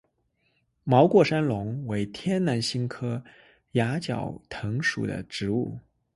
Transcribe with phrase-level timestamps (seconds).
[0.83, 3.23] 毛过山龙为天南星科
[3.73, 5.77] 崖角藤属的植物。